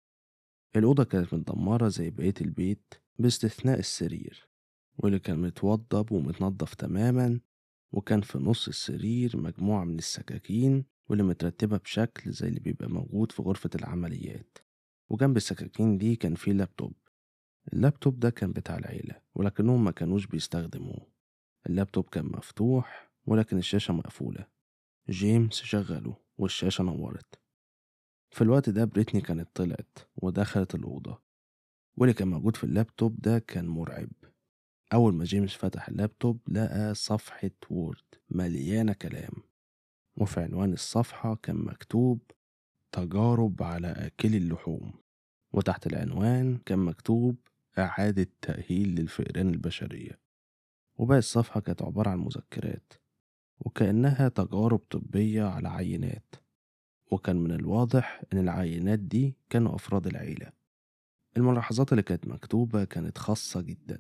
الأوضة 0.76 1.04
كانت 1.04 1.34
متدمرة 1.34 1.88
زي 1.88 2.10
بقية 2.10 2.34
البيت 2.42 2.94
باستثناء 3.20 3.80
السرير 3.80 4.50
واللي 4.98 5.20
كان 5.20 5.42
متوضب 5.42 6.12
ومتنضف 6.12 6.74
تماما 6.74 7.40
وكان 7.92 8.22
في 8.22 8.38
نص 8.38 8.68
السرير 8.68 9.38
مجموعة 9.38 9.84
من 9.84 9.98
السكاكين 9.98 10.86
واللي 11.10 11.24
مترتبة 11.24 11.78
بشكل 11.78 12.32
زي 12.32 12.48
اللي 12.48 12.60
بيبقى 12.60 12.90
موجود 12.90 13.32
في 13.32 13.42
غرفة 13.42 13.70
العمليات. 13.76 14.58
وجنب 15.10 15.38
السكاكين 15.38 15.98
دي 15.98 16.16
كان 16.16 16.36
في 16.36 16.54
لابتوب. 16.54 16.94
اللابتوب 17.74 18.20
ده 18.20 18.30
كان 18.30 18.52
بتاع 18.52 18.78
العيلة 18.78 19.22
ولكنهم 19.36 19.84
ما 19.84 19.92
كانوش 19.92 20.26
بيستخدموه. 20.26 21.08
اللابتوب 21.68 22.10
كان 22.10 22.26
مفتوح 22.26 23.12
ولكن 23.26 23.58
الشاشة 23.58 23.94
مقفولة. 23.94 24.48
جيمس 25.10 25.54
شغله 25.54 26.16
والشاشة 26.38 26.84
نورت. 26.84 27.40
في 28.30 28.42
الوقت 28.42 28.70
ده 28.70 28.86
بريتني 28.86 29.22
كانت 29.22 29.50
طلعت 29.54 29.98
ودخلت 30.16 30.76
الأوضة. 30.76 31.22
واللي 31.98 32.14
كان 32.14 32.28
موجود 32.28 32.56
في 32.56 32.64
اللابتوب 32.64 33.22
ده 33.22 33.40
كان 33.40 33.68
مرعب. 33.68 34.10
أول 34.94 35.14
ما 35.14 35.24
جيمس 35.24 35.54
فتح 35.54 35.88
اللابتوب 35.88 36.40
لقى 36.48 36.96
صفحة 36.96 37.52
وورد 37.70 38.04
مليانة 38.30 38.94
كلام. 38.94 39.34
وفي 40.18 40.40
عنوان 40.42 40.74
الصفحة 40.74 41.36
كان 41.36 41.56
مكتوب 41.56 42.20
تجارب 42.92 43.64
على 43.64 43.88
آكلي 43.88 44.38
اللحوم. 44.38 44.94
وتحت 45.54 45.88
العنوان 45.88 46.58
كان 46.58 46.80
مكتوب 46.80 47.36
إعادة 47.78 48.28
تأهيل 48.42 48.96
للفئران 48.96 49.50
البشرية. 49.50 50.20
وباقي 50.96 51.20
الصفحة 51.20 51.60
كانت 51.60 51.82
عبارة 51.82 52.10
عن 52.10 52.18
مذكرات 52.20 52.94
وكأنها 53.60 54.30
تجارب 54.30 54.80
طبية 54.80 55.44
على 55.44 55.70
عينات. 55.70 56.36
وكان 57.12 57.36
من 57.36 57.52
الواضح 57.52 58.24
إن 58.34 58.38
العينات 58.38 59.00
دي 59.00 59.38
كانوا 59.50 59.76
أفراد 59.76 60.08
العيلة. 60.08 60.52
الملاحظات 61.38 61.92
اللي 61.92 62.04
كانت 62.04 62.28
مكتوبة 62.28 62.84
كانت 62.84 63.18
خاصة 63.18 63.62
جدا 63.62 64.00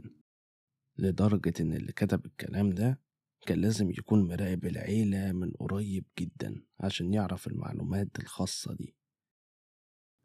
لدرجة 0.97 1.53
إن 1.59 1.73
اللي 1.73 1.91
كتب 1.91 2.25
الكلام 2.25 2.69
ده 2.69 2.99
كان 3.45 3.61
لازم 3.61 3.89
يكون 3.91 4.27
مراقب 4.27 4.65
العيلة 4.65 5.31
من 5.31 5.51
قريب 5.51 6.05
جدا 6.19 6.61
عشان 6.79 7.13
يعرف 7.13 7.47
المعلومات 7.47 8.19
الخاصة 8.19 8.73
دي. 8.73 8.95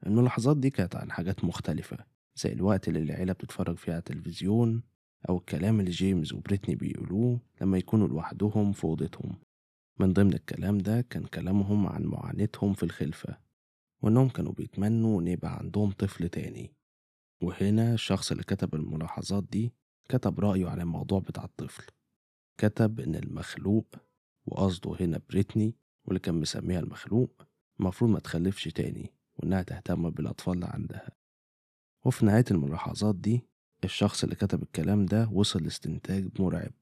الملاحظات 0.07 0.57
دي 0.57 0.71
كانت 0.71 0.97
عن 0.97 1.13
حاجات 1.13 1.45
مختلفة 1.45 2.07
زي 2.37 2.53
الوقت 2.53 2.89
اللي 2.89 2.99
العيلة 2.99 3.33
بتتفرج 3.33 3.77
فيه 3.77 3.93
على 3.93 3.99
التلفزيون 3.99 4.83
أو 5.29 5.39
الكلام 5.39 5.81
اللي 5.81 5.91
جيمس 5.91 6.33
وبريتني 6.33 6.75
بيقولوه 6.75 7.41
لما 7.61 7.79
يكونوا 7.79 8.09
لوحدهم 8.09 8.73
في 8.73 8.85
أوضتهم. 8.85 9.39
من 10.01 10.13
ضمن 10.13 10.33
الكلام 10.35 10.79
ده 10.79 11.01
كان 11.01 11.25
كلامهم 11.25 11.87
عن 11.87 12.03
معاناتهم 12.05 12.73
في 12.75 12.83
الخلفة 12.83 13.39
وإنهم 14.03 14.29
كانوا 14.29 14.53
بيتمنوا 14.53 15.21
إن 15.21 15.29
يبقى 15.29 15.59
عندهم 15.59 15.91
طفل 15.91 16.29
تاني. 16.29 16.75
وهنا 17.43 17.95
الشخص 17.95 18.31
اللي 18.31 18.43
كتب 18.43 18.75
الملاحظات 18.75 19.45
دي 19.45 19.73
كتب 20.09 20.41
رأيه 20.41 20.69
عن 20.69 20.81
الموضوع 20.81 21.19
بتاع 21.21 21.45
الطفل. 21.45 21.85
كتب 22.59 23.01
إن 23.01 23.15
المخلوق 23.15 23.87
وقصده 24.47 24.97
هنا 25.01 25.21
بريتني 25.31 25.75
واللي 26.05 26.21
كان 26.21 26.35
مسميها 26.35 26.81
المخلوق 26.81 27.43
المفروض 27.81 28.11
ما 28.11 28.19
تخلفش 28.21 28.65
تاني 28.65 29.13
وإنها 29.37 29.63
تهتم 29.63 30.11
بالأطفال 30.11 30.55
اللي 30.55 30.67
عندها. 30.67 31.09
وفي 32.05 32.27
نهاية 32.27 32.45
الملاحظات 32.51 33.15
دي 33.15 33.41
الشخص 33.85 34.25
اللي 34.25 34.37
كتب 34.37 34.63
الكلام 34.63 35.07
ده 35.07 35.29
وصل 35.33 35.63
لاستنتاج 35.63 36.41
مرعب 36.41 36.73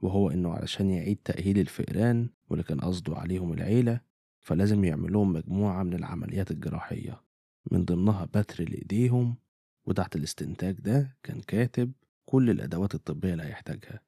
وهو 0.00 0.30
إنه 0.30 0.52
علشان 0.52 0.90
يعيد 0.90 1.16
تأهيل 1.16 1.58
الفئران 1.58 2.28
واللي 2.48 2.62
كان 2.64 2.80
قصده 2.80 3.16
عليهم 3.16 3.52
العيلة 3.52 4.00
فلازم 4.40 4.84
يعملهم 4.84 5.32
مجموعة 5.32 5.82
من 5.82 5.94
العمليات 5.94 6.50
الجراحية. 6.50 7.22
من 7.70 7.84
ضمنها 7.84 8.24
بتر 8.24 8.64
لإيديهم 8.64 9.36
وتحت 9.86 10.16
الاستنتاج 10.16 10.80
ده 10.80 11.16
كان 11.22 11.40
كاتب 11.40 11.92
كل 12.24 12.50
الأدوات 12.50 12.94
الطبية 12.94 13.32
اللي 13.32 13.42
هيحتاجها 13.44 14.00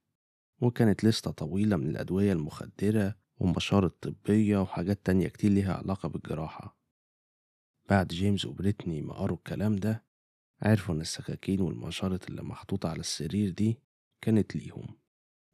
وكانت 0.61 1.05
لستة 1.05 1.31
طويلة 1.31 1.77
من 1.77 1.87
الأدوية 1.87 2.33
المخدرة 2.33 3.15
ومشارط 3.37 4.09
طبية 4.09 4.59
وحاجات 4.59 5.07
تانية 5.07 5.29
كتير 5.29 5.51
ليها 5.51 5.75
علاقة 5.75 6.09
بالجراحة. 6.09 6.79
بعد 7.89 8.09
جيمس 8.09 8.45
وبريتني 8.45 9.03
ما 9.03 9.15
قروا 9.15 9.37
الكلام 9.37 9.77
ده 9.77 10.05
عرفوا 10.63 10.95
إن 10.95 11.01
السكاكين 11.01 11.61
والمشارط 11.61 12.31
اللي 12.31 12.43
محطوطة 12.43 12.89
على 12.89 13.01
السرير 13.01 13.51
دي 13.51 13.79
كانت 14.21 14.57
ليهم 14.57 14.97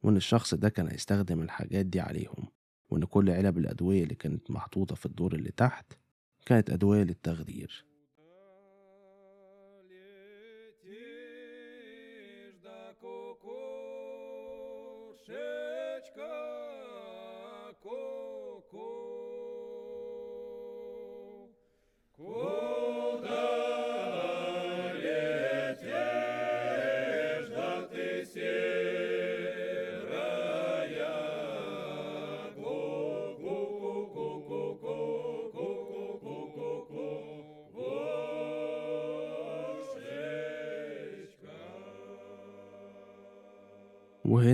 وإن 0.03 0.17
الشخص 0.17 0.53
ده 0.53 0.69
كان 0.69 0.87
هيستخدم 0.87 1.41
الحاجات 1.41 1.85
دي 1.85 1.99
عليهم 1.99 2.47
وإن 2.89 3.03
كل 3.03 3.29
علب 3.29 3.57
الأدوية 3.57 4.03
اللي 4.03 4.15
كانت 4.15 4.51
محطوطة 4.51 4.95
في 4.95 5.05
الدور 5.05 5.33
اللي 5.35 5.51
تحت 5.51 5.93
كانت 6.45 6.69
أدوية 6.69 7.03
للتخدير. 7.03 7.85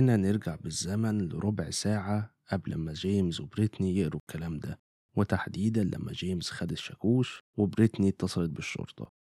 وهنا 0.06 0.28
نرجع 0.28 0.56
بالزمن 0.56 1.28
لربع 1.28 1.70
ساعة 1.70 2.34
قبل 2.52 2.74
ما 2.74 2.92
جيمس 2.92 3.40
وبريتني 3.40 3.96
يقروا 3.96 4.20
الكلام 4.20 4.58
ده 4.58 4.80
وتحديدا 5.16 5.84
لما 5.84 6.12
جيمس 6.12 6.50
خد 6.50 6.72
الشاكوش 6.72 7.42
وبريتني 7.56 8.08
اتصلت 8.08 8.50
بالشرطة. 8.50 9.12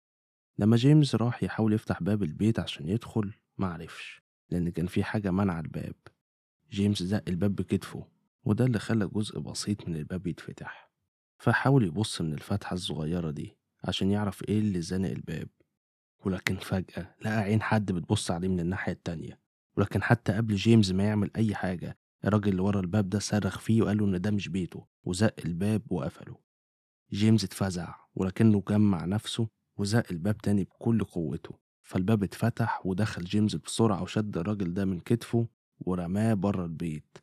لما 0.59 0.75
جيمس 0.77 1.15
راح 1.15 1.43
يحاول 1.43 1.73
يفتح 1.73 2.03
باب 2.03 2.23
البيت 2.23 2.59
عشان 2.59 2.89
يدخل 2.89 3.33
معرفش 3.57 4.21
لأن 4.49 4.69
كان 4.69 4.87
في 4.87 5.03
حاجة 5.03 5.31
منع 5.31 5.59
الباب. 5.59 5.95
جيمس 6.71 7.03
زق 7.03 7.23
الباب 7.27 7.55
بكتفه 7.55 8.07
وده 8.43 8.65
اللي 8.65 8.79
خلى 8.79 9.07
جزء 9.07 9.39
بسيط 9.39 9.87
من 9.87 9.95
الباب 9.95 10.27
يتفتح. 10.27 10.91
فحاول 11.37 11.85
يبص 11.85 12.21
من 12.21 12.33
الفتحة 12.33 12.73
الصغيرة 12.73 13.31
دي 13.31 13.57
عشان 13.83 14.11
يعرف 14.11 14.43
إيه 14.49 14.59
اللي 14.59 14.81
زنق 14.81 15.09
الباب. 15.09 15.49
ولكن 16.25 16.55
فجأة 16.55 17.15
لقى 17.21 17.37
عين 17.37 17.61
حد 17.61 17.91
بتبص 17.91 18.31
عليه 18.31 18.47
من 18.47 18.59
الناحية 18.59 18.91
التانية. 18.91 19.44
ولكن 19.77 20.03
حتى 20.03 20.33
قبل 20.33 20.55
جيمس 20.55 20.91
ما 20.91 21.03
يعمل 21.03 21.31
أي 21.35 21.55
حاجة 21.55 21.97
الراجل 22.25 22.51
اللي 22.51 22.61
ورا 22.61 22.79
الباب 22.79 23.09
ده 23.09 23.19
صرخ 23.19 23.59
فيه 23.59 23.81
وقال 23.81 23.97
له 23.97 24.05
إن 24.05 24.21
ده 24.21 24.31
مش 24.31 24.49
بيته 24.49 24.85
وزق 25.03 25.33
الباب 25.45 25.81
وقفله. 25.91 26.37
جيمس 27.13 27.43
اتفزع 27.43 27.95
ولكنه 28.15 28.63
جمع 28.69 29.05
نفسه 29.05 29.47
وزق 29.77 30.03
الباب 30.11 30.37
تاني 30.37 30.63
بكل 30.63 31.03
قوته. 31.03 31.59
فالباب 31.83 32.23
اتفتح 32.23 32.85
ودخل 32.85 33.23
جيمس 33.23 33.55
بسرعة 33.55 34.03
وشد 34.03 34.37
الراجل 34.37 34.73
ده 34.73 34.85
من 34.85 34.99
كتفه 34.99 35.47
ورماه 35.79 36.33
بره 36.33 36.65
البيت. 36.65 37.17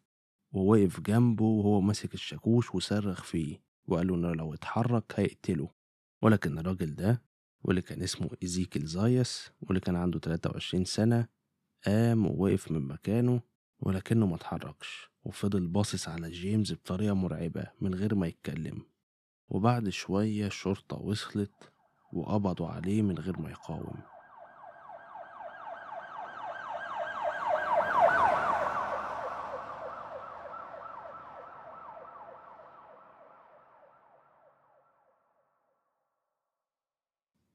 ووقف 0.52 1.00
جنبه 1.00 1.44
وهو 1.44 1.80
ماسك 1.80 2.14
الشاكوش 2.14 2.74
وصرخ 2.74 3.22
فيه 3.24 3.62
وقال 3.86 4.06
له 4.06 4.14
إنه 4.14 4.32
لو 4.32 4.54
اتحرك 4.54 5.12
هيقتله. 5.16 5.70
ولكن 6.22 6.58
الراجل 6.58 6.94
ده 6.94 7.22
واللي 7.64 7.82
كان 7.82 8.02
اسمه 8.02 8.30
إيزيكيل 8.42 8.86
زايس 8.86 9.50
واللي 9.60 9.80
كان 9.80 9.96
عنده 9.96 10.18
23 10.18 10.84
سنة 10.84 11.28
قام 11.86 12.26
ووقف 12.26 12.70
من 12.70 12.80
مكانه 12.88 13.40
ولكنه 13.80 14.26
ما 14.26 14.36
اتحركش 14.36 15.10
وفضل 15.24 15.66
باصص 15.66 16.08
على 16.08 16.30
جيمس 16.30 16.72
بطريقة 16.72 17.14
مرعبة 17.14 17.66
من 17.80 17.94
غير 17.94 18.14
ما 18.14 18.26
يتكلم. 18.26 18.86
وبعد 19.48 19.88
شوية 19.88 20.46
الشرطة 20.46 20.96
وصلت 20.96 21.72
وقبضوا 22.12 22.68
عليه 22.68 23.02
من 23.02 23.18
غير 23.18 23.38
ما 23.38 23.50
يقاوم. 23.50 24.02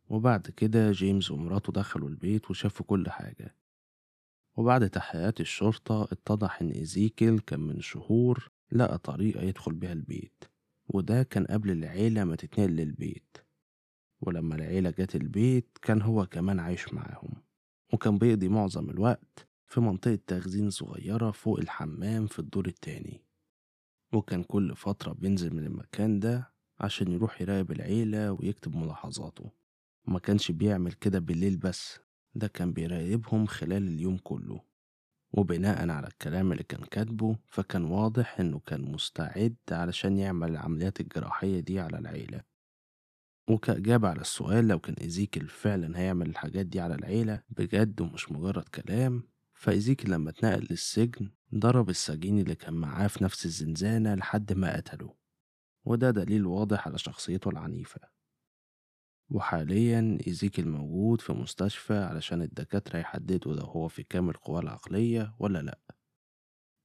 وبعد 0.09 0.47
كده 0.49 0.91
جيمس 0.91 1.31
ومراته 1.31 1.73
دخلوا 1.73 2.09
البيت 2.09 2.51
وشافوا 2.51 2.85
كل 2.85 3.09
حاجة. 3.09 3.55
وبعد 4.57 4.89
تحقيقات 4.89 5.41
الشرطة 5.41 6.03
اتضح 6.03 6.61
إن 6.61 6.69
إيزيكيل 6.69 7.39
كان 7.39 7.59
من 7.59 7.81
شهور 7.81 8.51
لقى 8.71 8.97
طريقة 8.97 9.41
يدخل 9.41 9.73
بيها 9.73 9.93
البيت 9.93 10.43
وده 10.87 11.23
كان 11.23 11.45
قبل 11.45 11.71
العيلة 11.71 12.23
ما 12.23 12.35
تتنقل 12.35 12.69
للبيت. 12.71 13.37
ولما 14.21 14.55
العيلة 14.55 14.89
جت 14.89 15.15
البيت 15.15 15.77
كان 15.81 16.01
هو 16.01 16.25
كمان 16.25 16.59
عايش 16.59 16.93
معاهم 16.93 17.33
وكان 17.93 18.17
بيقضي 18.17 18.49
معظم 18.49 18.89
الوقت 18.89 19.47
في 19.67 19.79
منطقة 19.81 20.19
تخزين 20.27 20.69
صغيرة 20.69 21.31
فوق 21.31 21.59
الحمام 21.59 22.27
في 22.27 22.39
الدور 22.39 22.67
التاني. 22.67 23.23
وكان 24.13 24.43
كل 24.43 24.75
فترة 24.75 25.13
بينزل 25.13 25.55
من 25.55 25.65
المكان 25.65 26.19
ده 26.19 26.53
عشان 26.79 27.11
يروح 27.11 27.41
يراقب 27.41 27.71
العيلة 27.71 28.31
ويكتب 28.31 28.75
ملاحظاته. 28.75 29.51
وما 30.07 30.19
كانش 30.19 30.51
بيعمل 30.51 30.93
كده 30.93 31.19
بالليل 31.19 31.57
بس 31.57 31.99
ده 32.38 32.47
كان 32.47 32.73
بيراقبهم 32.73 33.45
خلال 33.45 33.88
اليوم 33.88 34.17
كله 34.17 34.62
وبناء 35.34 35.89
على 35.89 36.08
الكلام 36.08 36.52
اللي 36.52 36.63
كان 36.63 36.82
كاتبه 36.82 37.38
فكان 37.47 37.84
واضح 37.86 38.39
إنه 38.39 38.60
كان 38.60 38.82
مستعد 38.82 39.56
علشان 39.71 40.17
يعمل 40.19 40.50
العمليات 40.52 41.00
الجراحية 41.02 41.60
دي 41.60 41.80
على 41.80 41.97
العيلة. 41.97 42.41
وكإجابة 43.50 44.08
على 44.10 44.21
السؤال 44.21 44.67
لو 44.67 44.80
كان 44.80 44.95
إيزيكيل 45.02 45.47
فعلا 45.47 46.00
هيعمل 46.00 46.30
الحاجات 46.30 46.65
دي 46.65 46.80
على 46.80 46.95
العيلة 46.95 47.41
بجد 47.50 48.02
ومش 48.02 48.32
مجرد 48.32 48.63
كلام 48.63 49.23
فإيزيكيل 49.54 50.12
لما 50.12 50.30
اتنقل 50.30 50.67
للسجن 50.69 51.30
ضرب 51.56 51.89
السجين 51.89 52.39
اللي 52.39 52.56
كان 52.56 52.73
معاه 52.73 53.08
في 53.08 53.23
نفس 53.23 53.45
الزنزانة 53.45 54.15
لحد 54.15 54.54
ما 54.54 54.76
قتله. 54.76 55.15
وده 55.86 56.12
دليل 56.12 56.45
واضح 56.45 56.88
على 56.88 56.97
شخصيته 56.97 57.50
العنيفة. 57.50 58.16
وحاليا 59.29 60.17
إيزيكيل 60.27 60.67
موجود 60.69 61.21
في 61.21 61.33
مستشفى 61.33 61.93
علشان 61.93 62.41
الدكاترة 62.41 62.99
يحددوا 62.99 63.53
لو 63.53 63.63
هو 63.65 63.87
في 63.87 64.03
كامل 64.03 64.33
قواه 64.33 64.59
العقلية 64.59 65.35
ولا 65.39 65.59
لأ. 65.61 65.79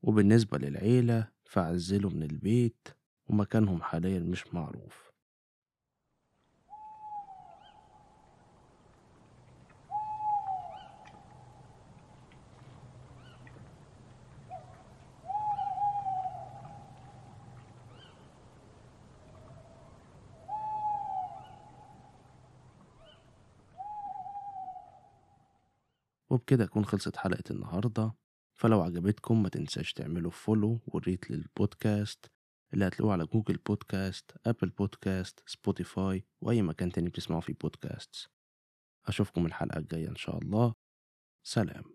وبالنسبة 0.03 0.59
للعيلة 0.59 1.29
فعزلوا 1.45 2.11
من 2.11 2.23
البيت 2.23 2.89
ومكانهم 3.27 3.83
حاليا 3.83 4.19
مش 4.21 4.55
معروف. 4.55 5.12
وبكده 26.33 26.65
أكون 26.65 26.85
خلصت 26.85 27.17
حلقة 27.17 27.45
النهاردة. 27.51 28.15
فلو 28.59 28.83
عجبتكم 28.83 29.43
ما 29.43 29.49
تنساش 29.49 29.93
تعملوا 29.93 30.31
follow 30.31 30.81
و 30.87 30.96
rate 30.96 31.31
للبودكاست 31.31 32.27
اللي 32.75 32.87
هتلاقوه 32.87 33.13
على 33.13 33.25
جوجل 33.27 33.57
بودكاست 33.57 34.31
أبل 34.47 34.69
بودكاست 34.71 35.43
سبوتيفاي 35.47 36.25
وأي 36.41 36.63
مكان 36.63 36.93
تاني 36.93 37.09
بتسمعوا 37.09 37.41
فيه 37.41 37.55
بودكاست 37.61 38.27
أشوفكم 39.07 39.47
الحلقة 39.47 39.79
الجاية 39.79 40.09
إن 40.09 40.17
شاء 40.17 40.39
الله. 40.39 40.75
سلام. 41.47 41.92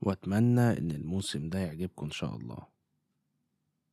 وأتمنى 0.00 0.78
إن 0.78 0.90
الموسم 0.90 1.48
ده 1.48 1.58
يعجبكم 1.58 2.04
إن 2.06 2.10
شاء 2.10 2.36
الله. 2.36 2.75